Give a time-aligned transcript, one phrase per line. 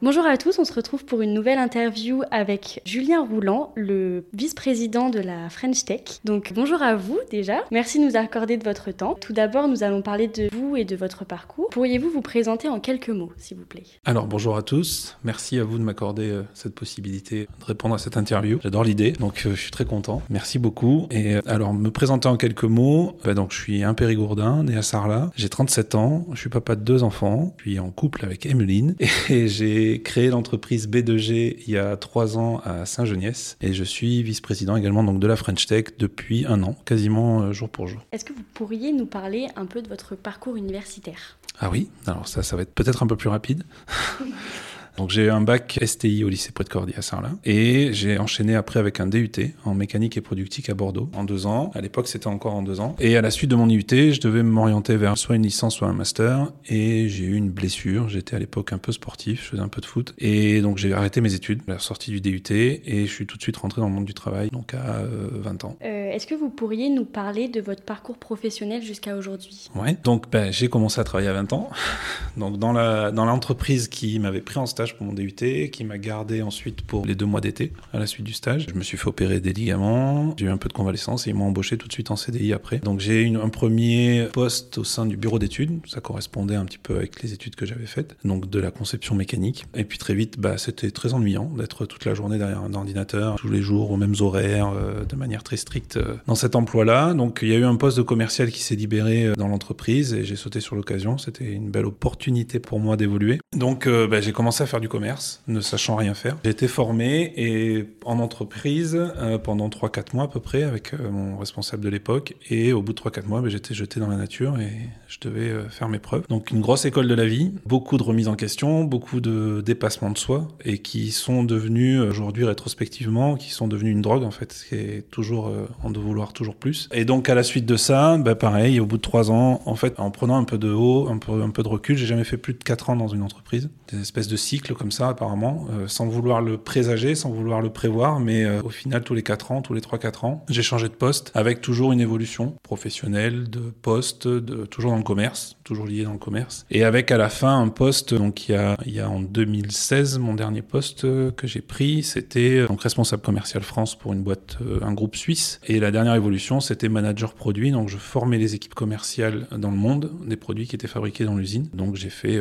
[0.00, 5.10] Bonjour à tous, on se retrouve pour une nouvelle interview avec Julien Rouland, le vice-président
[5.10, 6.20] de la French Tech.
[6.24, 9.16] Donc bonjour à vous déjà, merci de nous accorder de votre temps.
[9.20, 11.68] Tout d'abord, nous allons parler de vous et de votre parcours.
[11.70, 13.82] Pourriez-vous vous présenter en quelques mots, s'il vous plaît?
[14.04, 17.98] Alors bonjour à tous, merci à vous de m'accorder euh, cette possibilité de répondre à
[17.98, 18.60] cette interview.
[18.62, 20.22] J'adore l'idée, donc euh, je suis très content.
[20.30, 21.08] Merci beaucoup.
[21.10, 24.82] Et euh, alors me présenter en quelques mots, donc je suis un périgourdin, né à
[24.82, 28.94] Sarlat, j'ai 37 ans, je suis papa de deux enfants, puis en couple avec Emeline
[29.28, 34.22] et j'ai créé l'entreprise B2G il y a trois ans à Saint-Geniès et je suis
[34.22, 38.00] vice-président également donc de la French Tech depuis un an, quasiment euh, jour pour jour.
[38.12, 41.38] Est-ce que vous pourriez nous parler un peu de votre parcours universitaire?
[41.60, 43.64] Ah oui, alors ça, ça va être peut-être un peu plus rapide.
[44.98, 48.18] Donc j'ai eu un bac STI au lycée Près de Cordy à Saint-Lin et j'ai
[48.18, 49.30] enchaîné après avec un DUT
[49.64, 51.70] en mécanique et productique à Bordeaux en deux ans.
[51.76, 52.96] À l'époque c'était encore en deux ans.
[52.98, 55.86] Et à la suite de mon IUT, je devais m'orienter vers soit une licence soit
[55.86, 58.08] un master et j'ai eu une blessure.
[58.08, 60.92] J'étais à l'époque un peu sportif, je faisais un peu de foot et donc j'ai
[60.92, 63.80] arrêté mes études à la sortie du DUT et je suis tout de suite rentré
[63.80, 65.76] dans le monde du travail donc à 20 euh, ans.
[65.84, 69.68] Euh, Est-ce que vous pourriez nous parler de votre parcours professionnel jusqu'à aujourd'hui?
[69.76, 71.70] Ouais, donc ben, j'ai commencé à travailler à 20 ans.
[72.36, 75.32] donc dans la dans l'entreprise qui m'avait pris en stage pour mon DUT,
[75.70, 78.66] qui m'a gardé ensuite pour les deux mois d'été à la suite du stage.
[78.68, 81.36] Je me suis fait opérer des ligaments, j'ai eu un peu de convalescence et ils
[81.36, 82.78] m'ont embauché tout de suite en CDI après.
[82.78, 86.78] Donc j'ai eu un premier poste au sein du bureau d'études, ça correspondait un petit
[86.78, 89.66] peu avec les études que j'avais faites, donc de la conception mécanique.
[89.74, 93.36] Et puis très vite, bah, c'était très ennuyant d'être toute la journée derrière un ordinateur,
[93.36, 97.14] tous les jours aux mêmes horaires, euh, de manière très stricte euh, dans cet emploi-là.
[97.14, 100.14] Donc il y a eu un poste de commercial qui s'est libéré euh, dans l'entreprise
[100.14, 101.18] et j'ai sauté sur l'occasion.
[101.18, 103.38] C'était une belle opportunité pour moi d'évoluer.
[103.56, 106.36] Donc bah, j'ai commencé à faire du commerce, ne sachant rien faire.
[106.44, 111.10] J'ai été formé et en entreprise euh, pendant 3-4 mois à peu près avec euh,
[111.10, 112.34] mon responsable de l'époque.
[112.50, 114.72] Et au bout de 3-4 mois, ben, j'étais jeté dans la nature et
[115.08, 116.26] je devais euh, faire mes preuves.
[116.28, 120.10] Donc une grosse école de la vie, beaucoup de remises en question, beaucoup de dépassements
[120.10, 124.64] de soi et qui sont devenus aujourd'hui rétrospectivement, qui sont devenus une drogue en fait,
[124.68, 125.52] qui est toujours
[125.82, 126.88] en de vouloir toujours plus.
[126.92, 129.74] Et donc à la suite de ça, ben, pareil, au bout de 3 ans, en
[129.74, 132.24] fait, en prenant un peu de haut, un peu, un peu de recul, j'ai jamais
[132.24, 133.70] fait plus de 4 ans dans une entreprise.
[133.92, 137.70] Des espèces de cycles comme ça apparemment, euh, sans vouloir le présager, sans vouloir le
[137.70, 140.88] prévoir, mais euh, au final tous les 4 ans, tous les 3-4 ans, j'ai changé
[140.88, 145.86] de poste avec toujours une évolution professionnelle, de poste, de, toujours dans le commerce, toujours
[145.86, 148.76] lié dans le commerce, et avec à la fin un poste, donc il y a,
[148.84, 153.22] il y a en 2016, mon dernier poste euh, que j'ai pris, c'était donc responsable
[153.22, 157.70] commercial France pour une boîte, un groupe suisse, et la dernière évolution c'était manager produit,
[157.70, 161.36] donc je formais les équipes commerciales dans le monde, des produits qui étaient fabriqués dans
[161.36, 162.38] l'usine, donc j'ai fait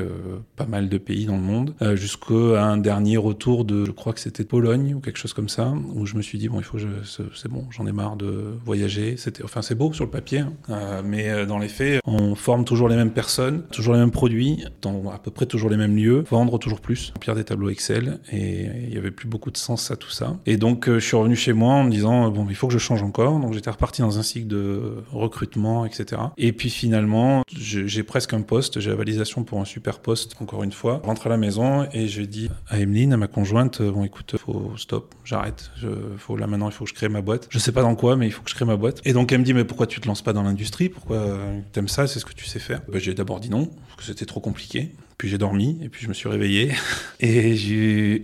[0.57, 4.43] pas mal de pays dans monde, jusqu'à un dernier retour de, je crois que c'était
[4.43, 6.87] Pologne ou quelque chose comme ça, où je me suis dit bon, il faut, je,
[7.35, 9.17] c'est bon, j'en ai marre de voyager.
[9.17, 10.53] C'était, enfin, c'est beau sur le papier, hein.
[10.69, 14.11] euh, mais euh, dans les faits, on forme toujours les mêmes personnes, toujours les mêmes
[14.11, 17.69] produits, dans à peu près toujours les mêmes lieux, vendre toujours plus, remplir des tableaux
[17.69, 20.37] Excel, et il y avait plus beaucoup de sens à tout ça.
[20.45, 22.73] Et donc, euh, je suis revenu chez moi en me disant bon, il faut que
[22.73, 23.39] je change encore.
[23.39, 26.21] Donc, j'étais reparti dans un cycle de recrutement, etc.
[26.37, 30.63] Et puis finalement, j'ai presque un poste, j'ai la validation pour un super poste, encore
[30.63, 31.01] une fois.
[31.03, 34.71] Je à la maison et je dis à Emeline, à ma conjointe, bon écoute, faut
[34.77, 35.71] stop, j'arrête.
[36.17, 37.47] Faut là maintenant, il faut que je crée ma boîte.
[37.49, 39.01] Je sais pas dans quoi, mais il faut que je crée ma boîte.
[39.05, 40.89] Et donc elle me dit, mais pourquoi tu te lances pas dans l'industrie?
[40.89, 42.07] Pourquoi euh, t'aimes ça?
[42.07, 44.39] C'est ce que tu sais faire ben, J'ai d'abord dit non, parce que c'était trop
[44.39, 44.91] compliqué.
[45.17, 46.73] Puis j'ai dormi et puis je me suis réveillé
[47.21, 47.55] et,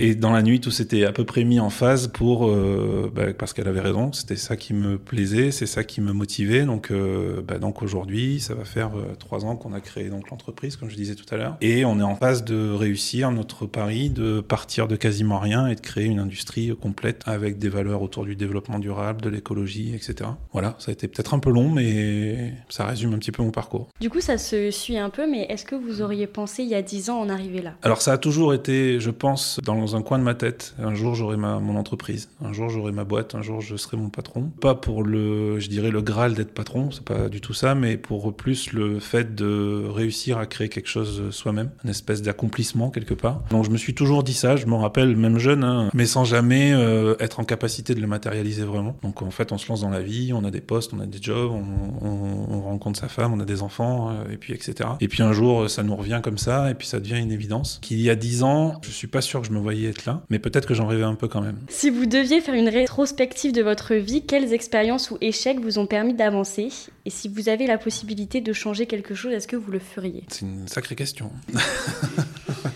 [0.09, 3.33] et dans la nuit tout s'était à peu près mis en phase pour euh, bah,
[3.33, 6.65] parce qu'elle avait raison, c'était ça qui me plaisait, c'est ça qui me motivait.
[6.65, 10.75] Donc euh, bah, donc aujourd'hui ça va faire euh, trois ans qu'on a créé l'entreprise
[10.75, 14.11] comme je disais tout à l'heure et on est en phase de réussir notre pari
[14.11, 18.23] de partir de quasiment rien et de créer une industrie complète avec des valeurs autour
[18.23, 20.29] du développement durable, de l'écologie, etc.
[20.51, 23.49] Voilà, ça a été peut-être un peu long mais ça résume un petit peu mon
[23.49, 23.89] parcours.
[23.99, 26.75] Du coup ça se suit un peu, mais est-ce que vous auriez pensé il y
[26.75, 30.01] a 10 ans en arriver là Alors ça a toujours été, je pense, dans un
[30.01, 30.75] coin de ma tête.
[30.79, 34.09] Un jour j'aurai mon entreprise, un jour j'aurai ma boîte, un jour je serai mon
[34.09, 34.51] patron.
[34.61, 37.97] Pas pour le, je dirais le graal d'être patron, c'est pas du tout ça, mais
[37.97, 43.13] pour plus le fait de réussir à créer quelque chose soi-même, une espèce d'accomplissement quelque
[43.13, 43.41] part.
[43.49, 46.23] Donc je me suis toujours dit ça, je me rappelle même jeune, hein, mais sans
[46.23, 48.95] jamais euh, être en capacité de le matérialiser vraiment.
[49.03, 51.05] Donc en fait on se lance dans la vie, on a des postes, on a
[51.05, 54.89] des jobs, on rencontre sa femme, on a des enfants, euh, et puis etc.
[54.99, 57.79] Et puis un jour ça nous revient comme ça, et puis ça devient une évidence.
[57.81, 60.23] Qu'il y a dix ans, je suis pas sûr que je me voyais être là,
[60.29, 61.57] mais peut-être que j'en rêvais un peu quand même.
[61.69, 65.85] Si vous deviez faire une rétrospective de votre vie, quelles expériences ou échecs vous ont
[65.85, 66.69] permis d'avancer?
[67.05, 70.23] Et si vous avez la possibilité de changer quelque chose, est-ce que vous le feriez?
[70.27, 71.31] C'est une sacrée question.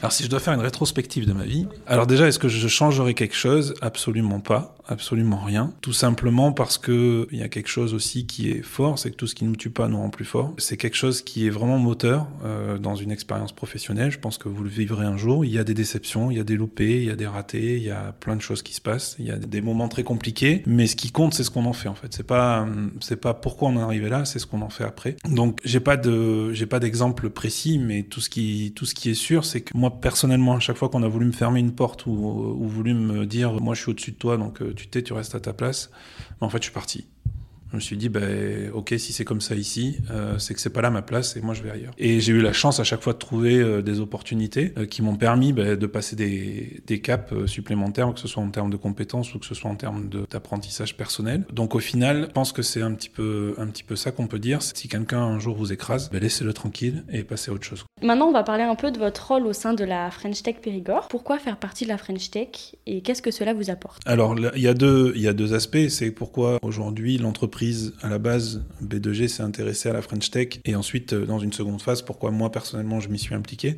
[0.02, 2.68] alors si je dois faire une rétrospective de ma vie, alors déjà est-ce que je
[2.68, 3.74] changerais quelque chose?
[3.82, 5.74] Absolument pas absolument rien.
[5.82, 9.16] Tout simplement parce que il y a quelque chose aussi qui est fort, c'est que
[9.16, 10.54] tout ce qui nous tue pas nous rend plus fort.
[10.58, 14.12] C'est quelque chose qui est vraiment moteur euh, dans une expérience professionnelle.
[14.12, 15.46] Je pense que vous le vivrez un jour.
[15.46, 17.78] Il y a des déceptions, il y a des loupés, il y a des ratés,
[17.78, 19.16] il y a plein de choses qui se passent.
[19.20, 21.74] Il y a des moments très compliqués, mais ce qui compte, c'est ce qu'on en
[21.74, 22.14] fait en fait.
[22.14, 22.66] C'est pas
[23.02, 25.18] c'est pas pourquoi on est arrivé là, c'est ce qu'on en fait après.
[25.30, 29.10] Donc j'ai pas de j'ai pas d'exemple précis, mais tout ce qui tout ce qui
[29.10, 31.74] est sûr, c'est que moi personnellement, à chaque fois qu'on a voulu me fermer une
[31.74, 34.88] porte ou, ou voulu me dire moi je suis au-dessus de toi, donc euh, tu
[34.88, 35.92] t'es, tu restes à ta place.
[36.40, 37.08] Mais en fait, je suis parti.
[37.72, 40.70] Je me suis dit, ben, ok, si c'est comme ça ici, euh, c'est que c'est
[40.70, 41.94] pas là ma place et moi je vais ailleurs.
[41.98, 45.02] Et j'ai eu la chance à chaque fois de trouver euh, des opportunités euh, qui
[45.02, 48.78] m'ont permis ben, de passer des, des caps supplémentaires, que ce soit en termes de
[48.78, 51.46] compétences ou que ce soit en termes d'apprentissage personnel.
[51.52, 54.28] Donc au final, je pense que c'est un petit peu, un petit peu ça qu'on
[54.28, 54.62] peut dire.
[54.62, 57.84] Si quelqu'un un jour vous écrase, ben, laissez-le tranquille et passez à autre chose.
[58.02, 60.58] Maintenant, on va parler un peu de votre rôle au sein de la French Tech
[60.62, 61.10] Périgord.
[61.10, 64.02] Pourquoi faire partie de la French Tech et qu'est-ce que cela vous apporte?
[64.06, 65.90] Alors, il y, a deux, il y a deux aspects.
[65.90, 67.57] C'est pourquoi aujourd'hui l'entreprise
[68.02, 71.54] à la base, B2G s'est intéressé à la French Tech et ensuite, euh, dans une
[71.54, 73.76] seconde phase, pourquoi moi personnellement je m'y suis impliqué.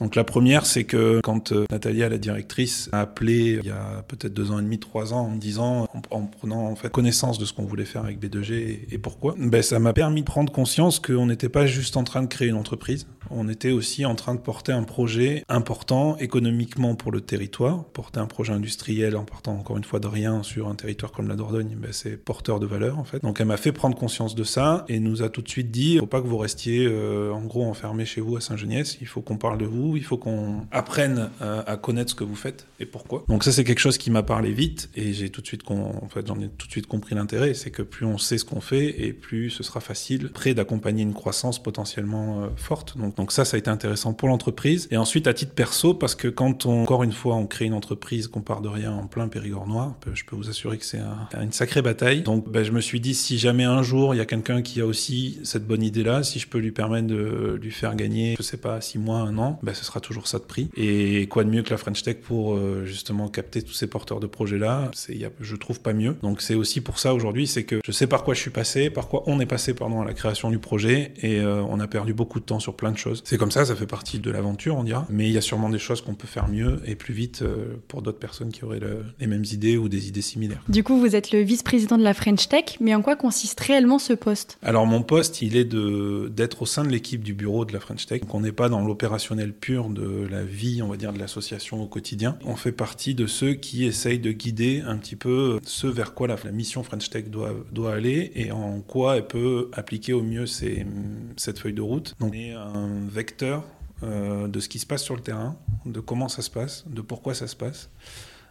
[0.00, 4.04] Donc la première, c'est que quand euh, Natalia, la directrice, a appelé il y a
[4.08, 7.38] peut-être deux ans et demi, trois ans, en me disant, en, prenant en fait connaissance
[7.38, 10.52] de ce qu'on voulait faire avec B2G et, pourquoi, ben, ça m'a permis de prendre
[10.52, 14.14] conscience qu'on n'était pas juste en train de créer une entreprise, on était aussi en
[14.14, 19.24] train de porter un projet important économiquement pour le territoire, porter un projet industriel en
[19.24, 22.60] partant encore une fois de rien sur un territoire comme la Dordogne, ben, c'est porteur
[22.60, 23.22] de valeur en fait.
[23.22, 25.94] Donc elle m'a fait prendre conscience de ça et nous a tout de suite dit,
[25.94, 29.06] il faut pas que vous restiez euh, en gros enfermé chez vous à Saint-Geniès, il
[29.06, 32.66] faut qu'on parle de vous il faut qu'on apprenne à, connaître ce que vous faites
[32.80, 33.24] et pourquoi.
[33.28, 36.08] Donc ça c'est quelque chose qui m'a parlé vite et j'ai tout de suite en
[36.08, 38.60] fait j'en ai tout de suite compris l'intérêt, c'est que plus on sait ce qu'on
[38.60, 42.96] fait et plus ce sera facile près d'accompagner une croissance potentiellement euh, forte.
[42.96, 46.28] Donc ça ça a été intéressant pour l'entreprise et ensuite à titre perso parce que
[46.28, 49.28] quand on encore une fois on crée une entreprise qu'on part de rien en plein
[49.28, 51.00] Périgord noir, je peux vous assurer que c'est
[51.40, 52.22] une sacrée bataille.
[52.22, 54.80] Donc ben, je me suis dit si jamais un jour il y a quelqu'un qui
[54.80, 58.34] a aussi cette bonne idée là, si je peux lui permettre de lui faire gagner
[58.36, 60.68] je sais pas six mois, un an, ben, ce sera toujours ça de prix.
[60.76, 64.20] Et quoi de mieux que la French Tech pour euh, justement capter tous ces porteurs
[64.20, 64.90] de projets-là?
[64.94, 66.16] C'est, Je trouve pas mieux.
[66.22, 68.90] Donc c'est aussi pour ça aujourd'hui, c'est que je sais par quoi je suis passé,
[68.90, 71.86] par quoi on est passé pardon, à la création du projet, et euh, on a
[71.86, 73.22] perdu beaucoup de temps sur plein de choses.
[73.24, 75.06] C'est comme ça, ça fait partie de l'aventure, on dira.
[75.10, 77.76] Mais il y a sûrement des choses qu'on peut faire mieux et plus vite euh,
[77.88, 78.80] pour d'autres personnes qui auraient
[79.18, 80.62] les mêmes idées ou des idées similaires.
[80.68, 83.98] Du coup, vous êtes le vice-président de la French Tech, mais en quoi consiste réellement
[83.98, 84.58] ce poste?
[84.62, 87.80] Alors mon poste, il est de, d'être au sein de l'équipe du bureau de la
[87.80, 88.20] French Tech.
[88.20, 91.86] Donc on n'est pas dans l'opérationnel de la vie, on va dire, de l'association au
[91.86, 92.38] quotidien.
[92.44, 96.28] On fait partie de ceux qui essayent de guider un petit peu ce vers quoi
[96.28, 100.44] la, mission French Tech doit, doit aller et en quoi elle peut appliquer au mieux
[100.46, 102.14] cette feuille de route.
[102.20, 103.64] Donc, on est un vecteur
[104.02, 105.56] euh, de ce qui se passe sur le terrain,
[105.86, 107.90] de comment ça se passe, de pourquoi ça se passe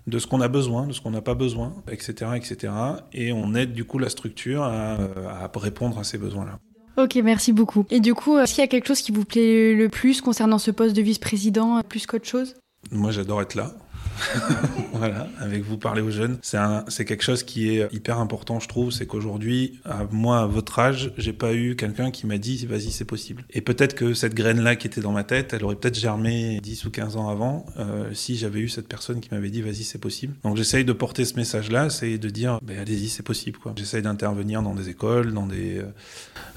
[0.06, 2.74] de ce qu'on a besoin, de ce qu'on n'a pas besoin, etc., etc.
[3.13, 6.60] Et on aide du coup la structure à répondre à ces besoins-là.
[6.97, 7.85] Ok, merci beaucoup.
[7.89, 10.59] Et du coup, est-ce qu'il y a quelque chose qui vous plaît le plus concernant
[10.59, 12.55] ce poste de vice-président, plus qu'autre chose?
[12.91, 13.73] Moi, j'adore être là.
[14.93, 16.37] voilà, avec vous parler aux jeunes.
[16.41, 18.91] C'est quelque chose qui est hyper important, je trouve.
[18.91, 19.79] C'est qu'aujourd'hui,
[20.12, 23.43] moi, à votre âge, j'ai pas eu quelqu'un qui m'a dit vas-y, c'est possible.
[23.51, 26.86] Et peut-être que cette graine-là qui était dans ma tête, elle aurait peut-être germé 10
[26.86, 30.00] ou 15 ans avant euh, si j'avais eu cette personne qui m'avait dit vas-y, c'est
[30.00, 30.33] possible.
[30.43, 33.59] Donc j'essaye de porter ce message-là, c'est de dire ben, allez-y, c'est possible.
[33.75, 35.86] J'essaye d'intervenir dans des écoles, dans des, euh,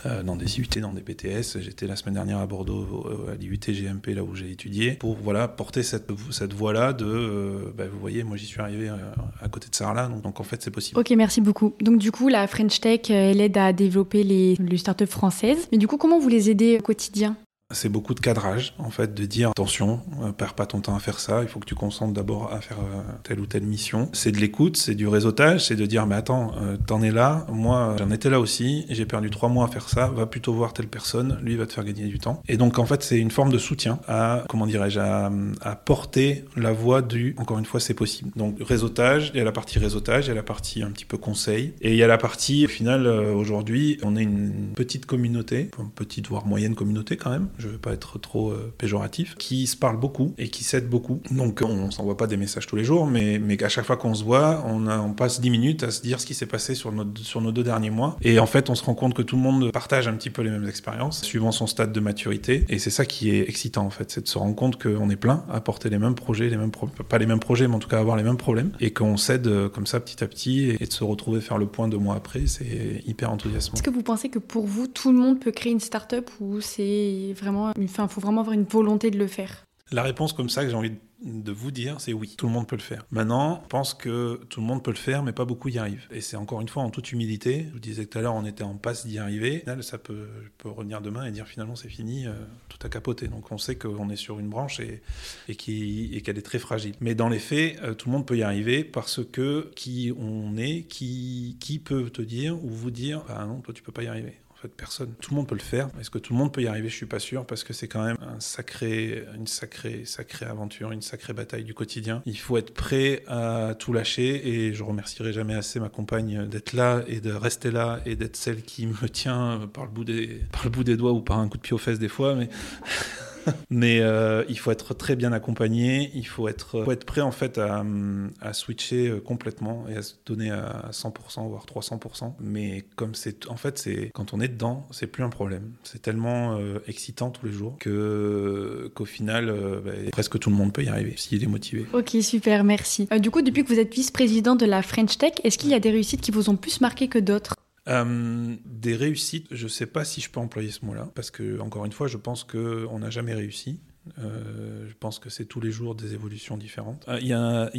[0.07, 1.61] euh, dans des IUT, dans des BTS.
[1.61, 5.49] J'étais la semaine dernière à Bordeaux, à l'IUT GMP, là où j'ai étudié, pour voilà,
[5.49, 8.97] porter cette, cette voie-là de bah, vous voyez, moi j'y suis arrivé euh,
[9.41, 10.99] à côté de Sarlat, donc, donc en fait c'est possible.
[10.99, 11.75] Ok, merci beaucoup.
[11.81, 15.69] Donc du coup, la French Tech, euh, elle aide à développer les, les startups françaises.
[15.73, 17.37] Mais du coup, comment vous les aidez au quotidien?
[17.73, 21.01] C'est beaucoup de cadrage, en fait, de dire attention, euh, perds pas ton temps à
[21.01, 24.09] faire ça, il faut que tu concentres d'abord à faire euh, telle ou telle mission.
[24.13, 27.45] C'est de l'écoute, c'est du réseautage, c'est de dire mais attends, euh, t'en es là,
[27.51, 30.75] moi j'en étais là aussi, j'ai perdu trois mois à faire ça, va plutôt voir
[30.75, 32.41] telle personne, lui va te faire gagner du temps.
[32.47, 36.45] Et donc en fait c'est une forme de soutien à, comment dirais-je, à, à, porter
[36.57, 38.31] la voix du, encore une fois c'est possible.
[38.37, 41.05] Donc réseautage, il y a la partie réseautage, il y a la partie un petit
[41.05, 45.07] peu conseil, et il y a la partie, au final aujourd'hui, on est une petite
[45.07, 49.67] communauté, petite voire moyenne communauté quand même, je veux pas être trop euh, péjoratif, qui
[49.67, 51.21] se parlent beaucoup et qui s'aident beaucoup.
[51.31, 54.15] Donc on s'envoie pas des messages tous les jours, mais, mais à chaque fois qu'on
[54.15, 56.93] se voit, on, on passe 10 minutes à se dire ce qui s'est passé sur,
[56.93, 58.17] nos deux derniers mois.
[58.23, 60.43] Et en fait, on se rend compte que tout le monde partage un petit peu
[60.43, 62.65] les mêmes expériences, suivant son stade de maturité.
[62.69, 65.17] Et c'est ça qui est excitant, en fait, c'est de se rendre compte qu'on est
[65.17, 66.71] plein à porter les mêmes projets, les mêmes
[67.09, 69.47] pas les mêmes projets, mais en tout cas avoir les mêmes problèmes, et qu'on s'aide
[69.47, 72.17] euh, comme ça petit à petit, et, de se retrouver faire le point deux mois
[72.17, 73.75] après, c'est hyper enthousiasmant.
[73.75, 76.61] Est-ce que vous pensez que pour vous, tout le monde peut créer une start-up ou
[76.61, 80.71] c'est enfin, faut vraiment avoir une volonté de le faire la réponse comme ça que
[80.71, 83.07] j'ai envie de vous dire, c'est oui, tout le monde peut le faire.
[83.11, 86.07] Maintenant, je pense que tout le monde peut le faire, mais pas beaucoup y arrivent.
[86.11, 87.67] Et c'est encore une fois en toute humilité.
[87.73, 89.65] Je disais tout à l'heure, on était en passe d'y arriver.
[89.81, 92.33] Ça peut, peut revenir demain et dire finalement c'est fini, euh,
[92.69, 93.29] tout a capoté.
[93.29, 95.03] Donc on sait qu'on est sur une branche et,
[95.49, 96.95] et qu'elle est très fragile.
[97.01, 100.57] Mais dans les faits, euh, tout le monde peut y arriver parce que qui on
[100.57, 104.03] est, qui, qui peut te dire ou vous dire, ah non, toi tu peux pas
[104.03, 104.35] y arriver
[104.69, 105.13] personne.
[105.21, 105.89] Tout le monde peut le faire.
[106.01, 106.89] Est-ce que tout le monde peut y arriver?
[106.89, 110.93] Je suis pas sûr parce que c'est quand même un sacré, une sacrée, sacrée aventure,
[110.93, 112.23] une sacrée bataille du quotidien.
[112.27, 116.73] Il faut être prêt à tout lâcher et je remercierai jamais assez ma compagne d'être
[116.73, 120.43] là et de rester là et d'être celle qui me tient par le bout des,
[120.53, 122.35] par le bout des doigts ou par un coup de pied aux fesses des fois,
[122.35, 122.49] mais
[123.71, 127.59] Mais euh, il faut être très bien accompagné, il faut être, être prêt en fait
[127.59, 132.35] à, switcher euh, complètement et à se donner à 100% voire 300%.
[132.41, 135.73] Mais comme c'est en fait c'est quand on est dedans, c'est plus un problème.
[135.83, 139.53] C'est tellement euh, excitant tous les jours que qu'au final
[139.85, 141.87] bah, presque tout le monde peut y arriver s'il est motivé.
[141.93, 143.09] Ok super merci.
[143.21, 145.81] du coup depuis que vous êtes vice-président de la French Tech, est-ce qu'il y a
[145.81, 147.55] des réussites qui vous ont plus marqué que d'autres?
[147.89, 151.61] Euh, des réussites, je ne sais pas si je peux employer ce mot-là, parce que,
[151.61, 153.79] encore une fois, je pense qu'on n'a jamais réussi.
[154.19, 157.05] Euh, je pense que c'est tous les jours des évolutions différentes.
[157.09, 157.33] Euh, il y,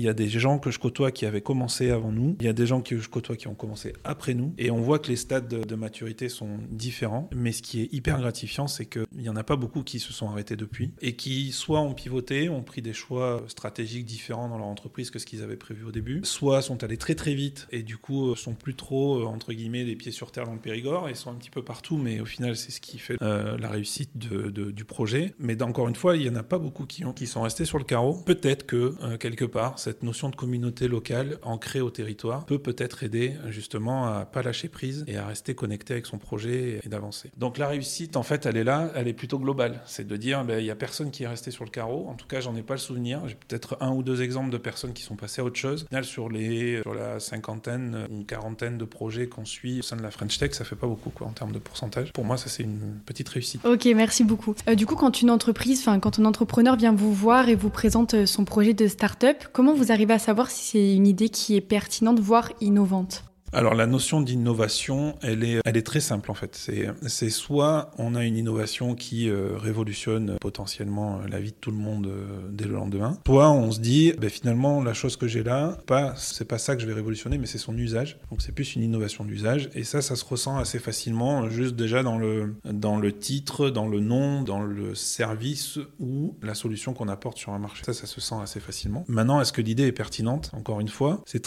[0.07, 2.35] a, des gens que je côtoie qui avaient commencé avant nous.
[2.39, 4.53] Il y a des gens que je côtoie qui ont commencé après nous.
[4.57, 7.29] Et on voit que les stades de, maturité sont différents.
[7.35, 10.11] Mais ce qui est hyper gratifiant, c'est qu'il n'y en a pas beaucoup qui se
[10.11, 14.57] sont arrêtés depuis et qui soit ont pivoté, ont pris des choix stratégiques différents dans
[14.57, 17.67] leur entreprise que ce qu'ils avaient prévu au début, soit sont allés très très vite
[17.71, 21.09] et du coup sont plus trop, entre guillemets, les pieds sur terre dans le Périgord
[21.09, 21.97] et sont un petit peu partout.
[21.97, 25.33] Mais au final, c'est ce qui fait euh, la réussite du projet.
[25.39, 27.65] Mais encore une fois, il n'y en a pas beaucoup qui, ont, qui sont restés
[27.65, 28.13] sur le carreau.
[28.25, 33.03] Peut-être que, euh, quelque part, cette notion de communauté locale ancrée au territoire peut peut-être
[33.03, 37.31] aider justement à pas lâcher prise et à rester connecté avec son projet et d'avancer.
[37.37, 39.81] Donc la réussite, en fait, elle est là, elle est plutôt globale.
[39.85, 42.07] C'est de dire, ben, il y a personne qui est resté sur le carreau.
[42.07, 43.21] En tout cas, j'en ai pas le souvenir.
[43.27, 45.85] J'ai peut-être un ou deux exemples de personnes qui sont passées à autre chose.
[46.03, 50.11] Sur, les, sur la cinquantaine ou quarantaine de projets qu'on suit au sein de la
[50.11, 52.13] French Tech, ça fait pas beaucoup quoi, en termes de pourcentage.
[52.13, 53.65] Pour moi, ça c'est une petite réussite.
[53.65, 54.55] Ok, merci beaucoup.
[54.67, 57.69] Euh, du coup, quand une entreprise, enfin quand on entreprise vient vous voir et vous
[57.69, 61.27] présente euh, son projet de start-up, comment vous arrivez à savoir si c'est une idée
[61.27, 63.26] qui est pertinente, voire innovante?
[63.53, 66.69] Alors la notion d'innovation, elle est, très simple en fait.
[67.07, 71.71] C'est soit on a une innovation qui euh, révolutionne potentiellement euh, la vie de tout
[71.71, 75.27] le monde euh, dès le lendemain, soit on se dit ben, finalement la chose que
[75.27, 78.19] j'ai là, pas c'est pas ça que je vais révolutionner, mais c'est son usage.
[78.31, 82.03] Donc c'est plus une innovation d'usage et ça, ça se ressent assez facilement juste déjà
[82.03, 87.53] dans le titre, dans le nom, dans le service ou la solution qu'on apporte sur
[87.53, 87.83] un marché.
[87.85, 89.05] Ça, ça se sent assez facilement.
[89.07, 90.51] Maintenant, est-ce que l'idée est pertinente?
[90.53, 91.41] Encore une fois, c'est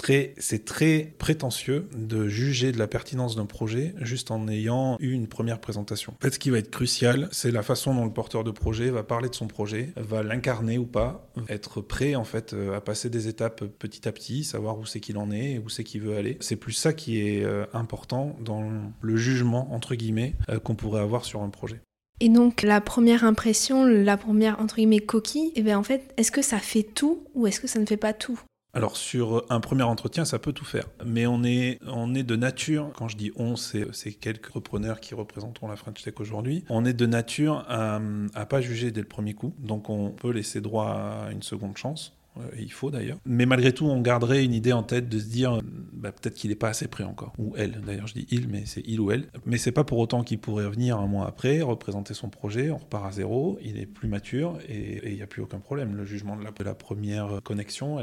[0.64, 5.61] très prétentieux de juger de la pertinence d'un projet juste en ayant eu une première
[5.61, 6.15] présentation.
[6.21, 8.91] En fait, ce qui va être crucial, c'est la façon dont le porteur de projet
[8.91, 12.81] va parler de son projet, va l'incarner ou pas, être prêt en fait euh, à
[12.81, 16.01] passer des étapes petit à petit, savoir où c'est qu'il en est où c'est qu'il
[16.01, 16.37] veut aller.
[16.41, 18.71] C'est plus ça qui est euh, important dans
[19.01, 21.81] le jugement entre guillemets euh, qu'on pourrait avoir sur un projet.
[22.21, 26.13] Et donc la première impression, la première entre guillemets coquille, et eh bien en fait,
[26.19, 28.41] est-ce que ça fait tout ou est-ce que ça ne fait pas tout?
[28.73, 30.87] Alors sur un premier entretien, ça peut tout faire.
[31.05, 35.15] Mais on est, on est de nature, quand je dis on, c'est quelques repreneurs qui
[35.15, 38.00] représenteront la French Tech aujourd'hui, on est de nature à,
[38.35, 39.55] à pas juger dès le premier coup.
[39.59, 42.20] Donc on peut laisser droit à une seconde chance.
[42.39, 43.19] Euh, il faut d'ailleurs.
[43.25, 45.61] Mais malgré tout, on garderait une idée en tête de se dire
[45.93, 47.33] bah, peut-être qu'il n'est pas assez prêt encore.
[47.39, 49.27] Ou elle, d'ailleurs je dis il, mais c'est il ou elle.
[49.47, 52.79] Mais c'est pas pour autant qu'il pourrait revenir un mois après, représenter son projet, on
[52.79, 55.97] repart à zéro, il est plus mature et il n'y a plus aucun problème.
[55.97, 58.03] Le jugement de la, première connexion,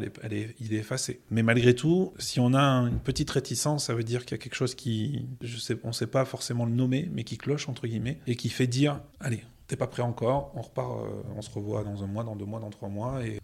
[0.59, 1.21] il est effacé.
[1.29, 4.43] Mais malgré tout, si on a une petite réticence, ça veut dire qu'il y a
[4.43, 7.87] quelque chose qui, je on ne sait pas forcément le nommer, mais qui cloche entre
[7.87, 11.49] guillemets et qui fait dire allez, t'es pas prêt encore, on repart, euh, on se
[11.51, 13.39] revoit dans un mois, dans deux mois, dans trois mois, et,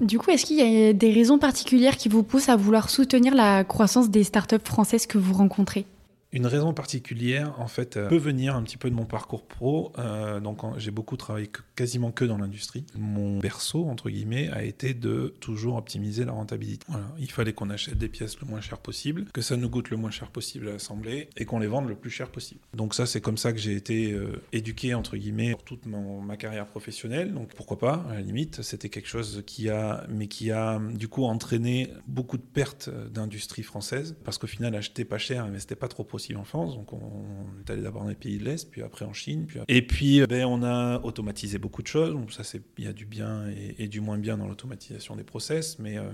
[0.00, 3.34] Du coup, est-ce qu'il y a des raisons particulières qui vous poussent à vouloir soutenir
[3.34, 5.86] la croissance des startups françaises que vous rencontrez?
[6.30, 9.92] Une raison particulière, en fait, euh, peut venir un petit peu de mon parcours pro.
[9.98, 12.84] Euh, donc, j'ai beaucoup travaillé quasiment que dans l'industrie.
[12.98, 16.86] Mon berceau, entre guillemets, a été de toujours optimiser la rentabilité.
[17.18, 19.96] Il fallait qu'on achète des pièces le moins cher possible, que ça nous coûte le
[19.96, 22.60] moins cher possible à assembler et qu'on les vende le plus cher possible.
[22.74, 26.36] Donc, ça, c'est comme ça que j'ai été euh, éduqué, entre guillemets, pour toute ma
[26.36, 27.32] carrière professionnelle.
[27.32, 31.08] Donc, pourquoi pas, à la limite, c'était quelque chose qui a, mais qui a, du
[31.08, 35.74] coup, entraîné beaucoup de pertes d'industrie française parce qu'au final, acheter pas cher, mais c'était
[35.74, 36.74] pas trop possible en France.
[36.74, 37.00] Donc on,
[37.60, 39.46] est allé d'abord dans les pays de l'Est, puis après en Chine.
[39.46, 39.60] Puis...
[39.68, 42.12] Et puis ben, on a automatisé beaucoup de choses.
[42.12, 42.42] Donc ça,
[42.78, 43.46] il y a du bien
[43.78, 45.78] et, du moins bien dans l'automatisation des process.
[45.78, 46.10] Mais, euh,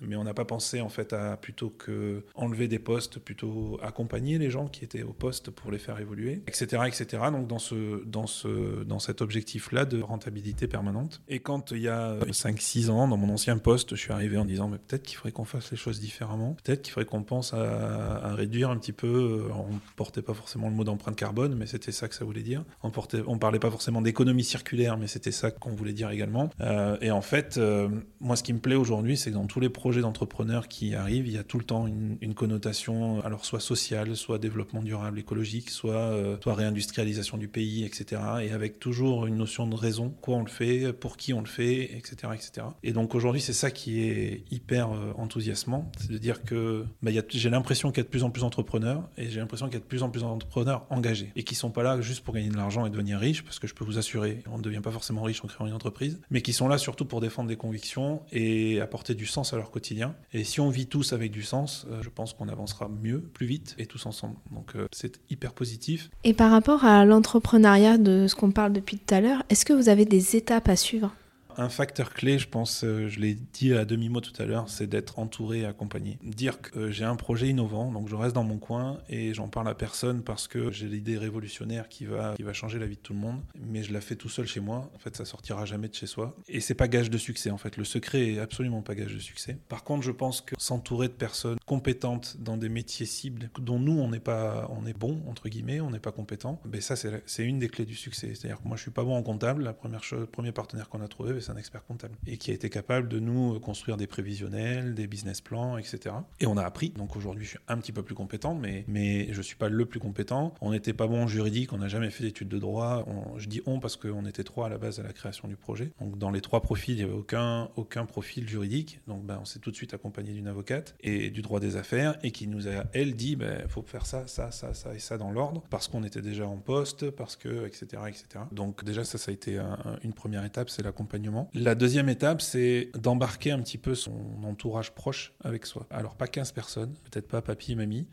[0.00, 4.38] mais on n'a pas pensé en fait à plutôt que enlever des postes, plutôt accompagner
[4.38, 6.82] les gens qui étaient au poste pour les faire évoluer, etc.
[6.86, 7.24] etc.
[7.32, 11.22] Donc dans, ce, dans, ce, dans cet objectif-là de rentabilité permanente.
[11.28, 14.44] Et quand il y a 5-6 ans, dans mon ancien poste, je suis arrivé en
[14.44, 16.56] disant mais peut-être qu'il faudrait qu'on fasse les choses différemment.
[16.64, 20.68] Peut-être qu'il faudrait qu'on pense à réduire un petit peu on ne portait pas forcément
[20.68, 22.64] le mot d'empreinte carbone, mais c'était ça que ça voulait dire.
[22.82, 26.50] On ne parlait pas forcément d'économie circulaire, mais c'était ça qu'on voulait dire également.
[26.60, 27.88] Euh, et en fait, euh,
[28.20, 31.26] moi, ce qui me plaît aujourd'hui, c'est que dans tous les projets d'entrepreneurs qui arrivent,
[31.26, 35.70] il y a tout le temps une, connotation, alors soit sociale, soit développement durable, écologique,
[35.70, 38.20] soit, euh, soit réindustrialisation du pays, etc.
[38.42, 41.46] Et avec toujours une notion de raison, quoi on le fait, pour qui on le
[41.46, 42.32] fait, etc.
[42.34, 42.66] etc.
[42.82, 47.50] Et donc aujourd'hui, c'est ça qui est hyper enthousiasmant, c'est de dire que bah, j'ai
[47.50, 49.84] l'impression qu'il y a de plus en plus d'entrepreneurs j'ai l'impression qu'il y a de
[49.84, 52.86] plus en plus d'entrepreneurs engagés et qui sont pas là juste pour gagner de l'argent
[52.86, 55.44] et devenir riches, parce que je peux vous assurer, on ne devient pas forcément riche
[55.44, 59.14] en créant une entreprise, mais qui sont là surtout pour défendre des convictions et apporter
[59.14, 60.14] du sens à leur quotidien.
[60.32, 63.44] Et si on vit tous avec du sens, euh, je pense qu'on avancera mieux, plus
[63.44, 64.36] vite et tous ensemble.
[64.52, 66.08] Donc euh, c'est hyper positif.
[66.24, 69.74] Et par rapport à l'entrepreneuriat de ce qu'on parle depuis tout à l'heure, est-ce que
[69.74, 71.12] vous avez des étapes à suivre?
[71.58, 74.86] Un facteur clé, je pense, euh, je l'ai dit à demi-mot tout à l'heure, c'est
[74.86, 76.18] d'être entouré et accompagné.
[76.22, 79.48] Dire que euh, j'ai un projet innovant, donc je reste dans mon coin et j'en
[79.48, 82.96] parle à personne parce que j'ai l'idée révolutionnaire qui va, qui va changer la vie
[82.96, 84.90] de tout le monde, mais je la fais tout seul chez moi.
[84.94, 86.36] En fait, ça sortira jamais de chez soi.
[86.48, 87.76] Et c'est pas gage de succès, en fait.
[87.76, 89.58] Le secret est absolument pas gage de succès.
[89.68, 93.98] Par contre, je pense que s'entourer de personnes compétentes dans des métiers cibles dont nous,
[93.98, 97.44] on n'est pas, on est bon, entre guillemets, on n'est pas compétent, ben ça, c'est
[97.44, 98.34] une des clés du succès.
[98.34, 99.62] C'est-à-dire que moi, je suis pas bon en comptable.
[99.62, 102.54] La première chose, le premier partenaire qu'on a trouvé, un expert comptable et qui a
[102.54, 106.14] été capable de nous construire des prévisionnels, des business plans, etc.
[106.40, 106.90] Et on a appris.
[106.90, 109.86] Donc aujourd'hui, je suis un petit peu plus compétent, mais, mais je suis pas le
[109.86, 110.54] plus compétent.
[110.60, 113.06] On n'était pas bon en juridique, on n'a jamais fait d'études de droit.
[113.36, 115.92] je dis on parce qu'on était trois à la base à la création du projet.
[116.00, 119.00] Donc dans les trois profils, il n'y avait aucun, aucun profil juridique.
[119.06, 122.16] Donc ben, on s'est tout de suite accompagné d'une avocate et du droit des affaires
[122.22, 124.98] et qui nous a, elle, dit il ben, faut faire ça, ça, ça, ça et
[124.98, 128.02] ça dans l'ordre parce qu'on était déjà en poste, parce que, etc.
[128.08, 128.44] etc.
[128.52, 129.60] Donc déjà, ça, ça a été
[130.02, 131.35] une première étape, c'est l'accompagnement.
[131.54, 135.86] La deuxième étape, c'est d'embarquer un petit peu son entourage proche avec soi.
[135.90, 138.06] Alors pas 15 personnes, peut-être pas papy et mamie,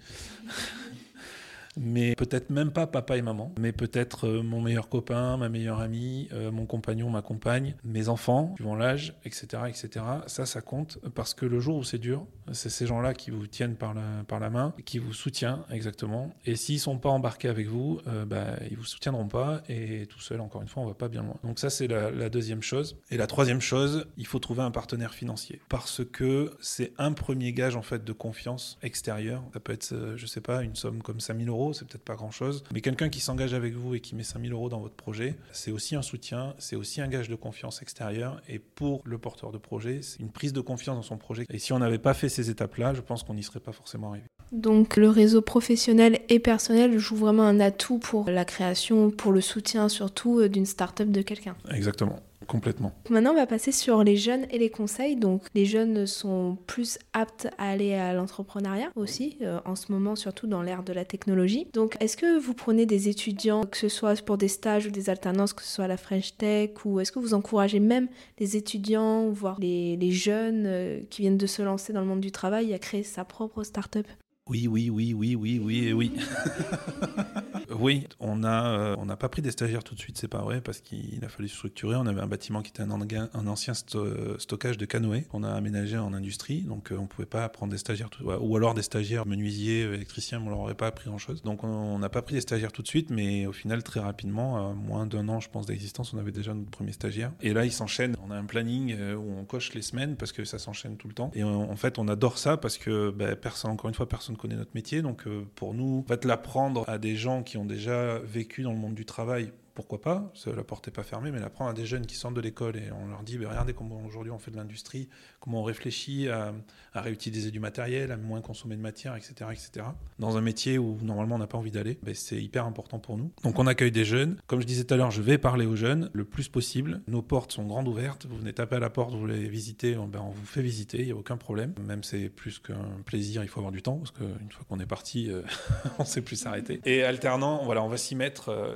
[1.77, 5.79] mais peut-être même pas papa et maman, mais peut-être euh, mon meilleur copain, ma meilleure
[5.79, 10.05] amie, euh, mon compagnon, ma compagne, mes enfants, suivant l'âge, etc., etc.
[10.27, 13.47] Ça, ça compte parce que le jour où c'est dur, c'est ces gens-là qui vous
[13.47, 16.33] tiennent par la, par la main, qui vous soutiennent exactement.
[16.45, 20.19] Et s'ils sont pas embarqués avec vous, euh, bah, ils vous soutiendront pas et tout
[20.19, 21.37] seul, encore une fois, on va pas bien loin.
[21.43, 22.97] Donc ça, c'est la, la deuxième chose.
[23.11, 27.53] Et la troisième chose, il faut trouver un partenaire financier parce que c'est un premier
[27.53, 29.43] gage en fait de confiance extérieure.
[29.53, 32.65] Ça peut être, je sais pas, une somme comme 5000 euros c'est peut-être pas grand-chose,
[32.73, 35.71] mais quelqu'un qui s'engage avec vous et qui met 5000 euros dans votre projet, c'est
[35.71, 39.57] aussi un soutien, c'est aussi un gage de confiance extérieure, et pour le porteur de
[39.57, 41.45] projet, c'est une prise de confiance dans son projet.
[41.49, 44.09] Et si on n'avait pas fait ces étapes-là, je pense qu'on n'y serait pas forcément
[44.09, 44.25] arrivé.
[44.51, 49.41] Donc le réseau professionnel et personnel joue vraiment un atout pour la création, pour le
[49.41, 51.55] soutien surtout euh, d'une start-up de quelqu'un.
[51.71, 52.19] Exactement.
[52.53, 52.91] Complètement.
[53.09, 55.15] Maintenant, on va passer sur les jeunes et les conseils.
[55.15, 60.15] Donc, les jeunes sont plus aptes à aller à l'entrepreneuriat aussi, euh, en ce moment,
[60.15, 61.65] surtout dans l'ère de la technologie.
[61.73, 65.09] Donc, est-ce que vous prenez des étudiants, que ce soit pour des stages ou des
[65.09, 68.55] alternances, que ce soit à la French Tech, ou est-ce que vous encouragez même les
[68.55, 72.31] étudiants, voire les, les jeunes euh, qui viennent de se lancer dans le monde du
[72.31, 74.05] travail à créer sa propre start-up?
[74.47, 76.11] Oui, oui, oui, oui, oui, oui, oui.
[77.79, 80.41] oui, on a, euh, on n'a pas pris des stagiaires tout de suite, c'est pas
[80.41, 81.95] vrai, parce qu'il a fallu structurer.
[81.95, 85.97] On avait un bâtiment qui était un, un ancien stockage de canoës qu'on a aménagé
[85.97, 89.25] en industrie, donc euh, on pouvait pas prendre des stagiaires, tout, ou alors des stagiaires
[89.25, 91.41] menuisiers, électriciens, on leur aurait pas appris grand chose.
[91.43, 94.73] Donc on n'a pas pris des stagiaires tout de suite, mais au final très rapidement,
[94.73, 97.31] moins d'un an, je pense d'existence, on avait déjà notre premier stagiaire.
[97.41, 98.15] Et là, il s'enchaîne.
[98.25, 101.07] On a un planning euh, où on coche les semaines parce que ça s'enchaîne tout
[101.07, 101.31] le temps.
[101.33, 104.55] Et en fait, on adore ça parce que ben, personne, encore une fois, personne connaît
[104.55, 105.01] notre métier.
[105.01, 108.71] Donc euh, pour nous, en fait, l'apprendre à des gens qui ont déjà vécu dans
[108.71, 111.85] le monde du travail pourquoi pas, la porte n'est pas fermée, mais l'apprendre à des
[111.85, 114.51] jeunes qui sortent de l'école et on leur dit, bah, regardez comment aujourd'hui on fait
[114.51, 115.09] de l'industrie,
[115.39, 116.53] comment on réfléchit à,
[116.93, 119.33] réutiliser du matériel, à moins consommer de matière, etc.
[119.51, 119.87] etc.
[120.19, 123.17] Dans un métier où normalement on n'a pas envie d'aller, bah, c'est hyper important pour
[123.17, 123.31] nous.
[123.43, 124.37] Donc on accueille des jeunes.
[124.47, 127.01] Comme je disais tout à l'heure, je vais parler aux jeunes le plus possible.
[127.07, 128.25] Nos portes sont grandes ouvertes.
[128.27, 131.05] Vous venez taper à la porte, vous voulez visiter, ben, on vous fait visiter, il
[131.05, 131.73] n'y a aucun problème.
[131.85, 134.85] Même c'est plus qu'un plaisir, il faut avoir du temps, parce qu'une fois qu'on est
[134.85, 135.41] parti, euh,
[135.99, 136.79] on ne sait plus s'arrêter.
[136.85, 138.75] Et alternant, voilà, on va s'y mettre euh,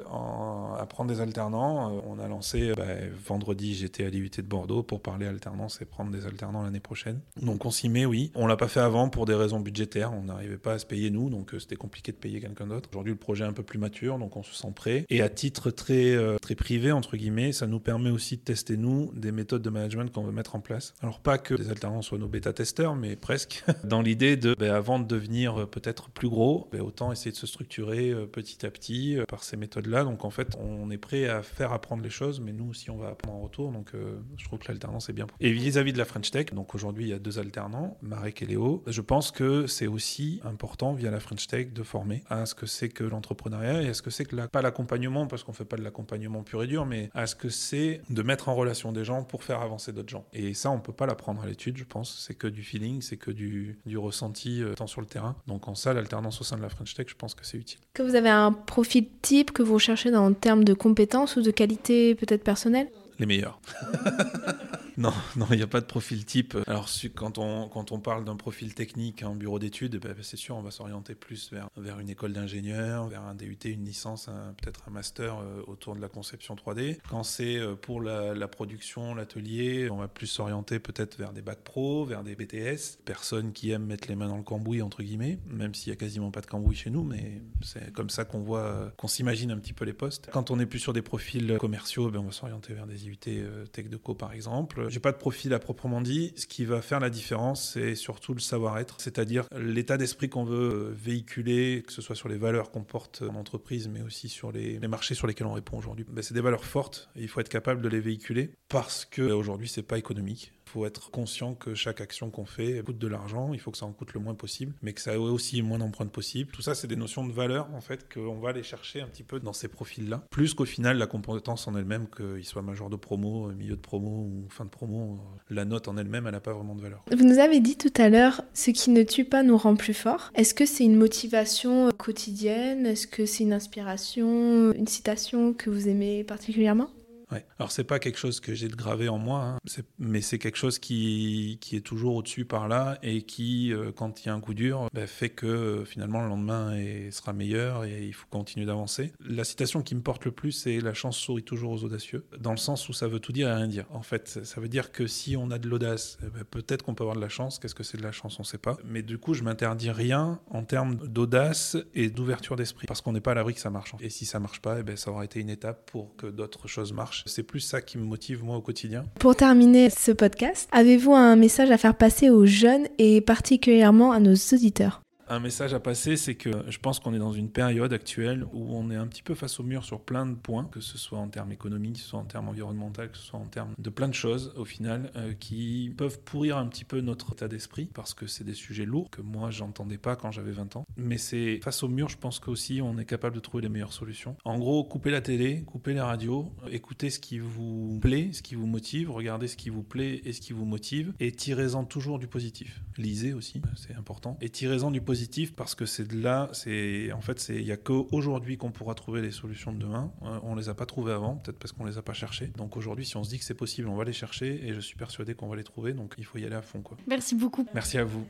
[0.79, 1.97] à prendre des alternants.
[1.97, 5.85] Euh, on a lancé ben, vendredi, j'étais à l'IUT de Bordeaux pour parler alternance et
[5.85, 7.19] prendre des alternants l'année prochaine.
[7.41, 8.31] Donc on s'y met, oui.
[8.35, 10.13] On l'a pas fait avant pour des raisons budgétaires.
[10.13, 12.89] On n'arrivait pas à se payer nous, donc c'était compliqué de payer quelqu'un d'autre.
[12.91, 15.05] Aujourd'hui, le projet est un peu plus mature, donc on se sent prêt.
[15.09, 19.11] Et à titre très, très privé, entre guillemets, ça nous permet aussi de tester, nous,
[19.13, 20.93] des méthodes de management qu'on veut mettre en place.
[21.01, 24.99] Alors pas que des alternants soient nos bêta-testeurs, mais presque, dans l'idée de, ben, avant
[24.99, 28.71] de devenir euh, peut-être plus gros, ben, autant essayer de se structurer euh, petit à
[28.71, 30.03] petit euh, par ces méthodes-là.
[30.03, 32.97] Donc en fait, on est prêt à faire apprendre les choses, mais nous aussi, on
[32.97, 33.71] va apprendre en retour.
[33.71, 33.91] Donc
[34.37, 35.27] je trouve que l'alternance est bien.
[35.39, 38.45] Et vis-à-vis de la French Tech, donc aujourd'hui, il y a deux alternants, Marek et
[38.45, 38.83] Léo.
[38.87, 42.65] Je pense que c'est aussi important, via la French Tech, de former à ce que
[42.65, 45.65] c'est que l'entrepreneuriat et à ce que c'est que la, pas l'accompagnement, parce qu'on fait
[45.65, 48.91] pas de l'accompagnement pur et dur, mais à ce que c'est de mettre en relation
[48.91, 50.25] des gens pour faire avancer d'autres gens.
[50.33, 52.23] Et ça, on peut pas l'apprendre à l'étude, je pense.
[52.25, 55.35] C'est que du feeling, c'est que du, ressenti euh, tant sur le terrain.
[55.47, 57.79] Donc en ça, l'alternance au sein de la French Tech, je pense que c'est utile.
[57.93, 61.41] Que vous avez un profil type que vous cherchez dans, en termes de compétences ou
[61.41, 63.59] de qualité peut-être personnelle Les meilleurs.
[64.97, 66.57] Non, non, il n'y a pas de profil type.
[66.65, 70.37] Alors, quand on, quand on parle d'un profil technique en bureau d'études, eh ben, c'est
[70.37, 74.27] sûr, on va s'orienter plus vers, vers une école d'ingénieur, vers un DUT, une licence,
[74.57, 76.97] peut-être un master euh, autour de la conception 3D.
[77.09, 81.63] Quand c'est euh, pour la, production, l'atelier, on va plus s'orienter peut-être vers des bacs
[81.63, 82.97] pro, vers des BTS.
[83.05, 85.99] Personnes qui aiment mettre les mains dans le cambouis, entre guillemets, même s'il n'y a
[85.99, 89.57] quasiment pas de cambouis chez nous, mais c'est comme ça qu'on voit, qu'on s'imagine un
[89.57, 90.29] petit peu les postes.
[90.31, 93.17] Quand on est plus sur des profils commerciaux, ben, on va s'orienter vers des IUT
[93.27, 96.33] euh, Tech de Co, par exemple j'ai pas de profil à proprement dit.
[96.35, 100.89] Ce qui va faire la différence, c'est surtout le savoir-être, c'est-à-dire l'état d'esprit qu'on veut
[100.89, 104.51] euh, véhiculer, que ce soit sur les valeurs qu'on porte en entreprise, mais aussi sur
[104.51, 106.05] les, marchés sur lesquels on répond aujourd'hui.
[106.09, 109.21] Ben, c'est des valeurs fortes et il faut être capable de les véhiculer parce que
[109.21, 110.53] aujourd'hui c'est pas économique.
[110.67, 113.77] Il faut être conscient que chaque action qu'on fait coûte de l'argent, il faut que
[113.77, 116.51] ça en coûte le moins possible, mais que ça ait aussi le moins d'empreintes possible.
[116.51, 119.23] Tout ça, c'est des notions de valeur, en fait, qu'on va aller chercher un petit
[119.23, 120.25] peu dans ces profils-là.
[120.29, 124.09] Plus qu'au final, la compétence en elle-même, qu'il soit majeur de promo, milieu de promo
[124.09, 125.17] ou fin de promo,
[125.49, 127.01] la note en elle-même, elle n'a pas vraiment de valeur.
[127.15, 129.93] Vous nous avez dit tout à l'heure, ce qui ne tue pas nous rend plus
[129.93, 130.31] forts.
[130.35, 132.85] Est-ce que c'est une motivation quotidienne?
[132.85, 136.89] Est-ce que c'est une inspiration, une citation que vous aimez particulièrement?
[137.31, 137.45] Ouais.
[137.59, 139.59] Alors c'est pas quelque chose que j'ai de gravé en moi, hein.
[139.99, 144.23] mais c'est quelque chose qui, qui est toujours au-dessus par là et qui, euh, quand
[144.23, 146.73] il y a un coup dur, bah, fait que euh, finalement le lendemain
[147.11, 149.11] sera meilleur et il faut continuer d'avancer.
[149.19, 152.51] La citation qui me porte le plus, c'est la chance sourit toujours aux audacieux, dans
[152.51, 153.85] le sens où ça veut tout dire et rien dire.
[153.89, 156.95] En fait, ça veut dire que si on a de l'audace, eh ben, peut-être qu'on
[156.95, 157.59] peut avoir de la chance.
[157.59, 158.39] Qu'est-ce que c'est de la chance?
[158.39, 158.77] On sait pas.
[158.85, 163.21] Mais du coup, je m'interdis rien en termes d'audace et d'ouverture d'esprit, parce qu'on n'est
[163.21, 163.95] pas à l'abri que ça marche.
[163.99, 166.67] Et si ça marche pas, eh ben, ça aura été une étape pour que d'autres
[166.67, 169.05] choses marchent c'est plus ça qui me motive moi au quotidien.
[169.19, 174.19] Pour terminer ce podcast, avez-vous un message à faire passer aux jeunes et particulièrement à
[174.19, 175.01] nos auditeurs?
[175.29, 178.75] Un message à passer, c'est que je pense qu'on est dans une période actuelle où
[178.75, 181.19] on est un petit peu face au mur sur plein de points, que ce soit
[181.19, 183.89] en termes économiques, que ce soit en termes environnementaux, que ce soit en termes de
[183.89, 187.89] plein de choses au final, euh, qui peuvent pourrir un petit peu notre état d'esprit
[187.93, 190.85] parce que c'est des sujets lourds que moi j'entendais pas quand j'avais 20 ans.
[190.95, 193.93] Mais c'est face au mur, je pense qu'aussi on est capable de trouver les meilleures
[193.93, 194.37] solutions.
[194.45, 198.55] En gros, coupez la télé, coupez les radios, écoutez ce qui vous plaît, ce qui
[198.55, 202.19] vous motive, regardez ce qui vous plaît et ce qui vous motive et tirez-en toujours
[202.19, 202.81] du positif.
[202.97, 204.37] Lisez aussi, c'est important.
[204.41, 205.16] Et tirez-en du positif
[205.55, 209.21] parce que c'est de là, c'est en fait, il n'y a qu'aujourd'hui qu'on pourra trouver
[209.21, 210.11] les solutions de demain.
[210.23, 212.51] Euh, on les a pas trouvées avant, peut-être parce qu'on les a pas cherchées.
[212.57, 214.79] Donc aujourd'hui, si on se dit que c'est possible, on va les chercher et je
[214.79, 215.93] suis persuadé qu'on va les trouver.
[215.93, 216.81] Donc il faut y aller à fond.
[216.81, 216.97] Quoi.
[217.07, 217.67] Merci beaucoup.
[217.73, 218.25] Merci à vous.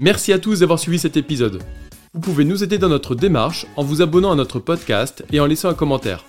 [0.00, 1.62] Merci à tous d'avoir suivi cet épisode.
[2.12, 5.46] Vous pouvez nous aider dans notre démarche en vous abonnant à notre podcast et en
[5.46, 6.24] laissant un commentaire.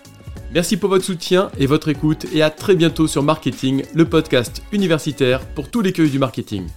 [0.53, 4.61] Merci pour votre soutien et votre écoute et à très bientôt sur Marketing, le podcast
[4.71, 6.67] universitaire pour tous les cueils du marketing.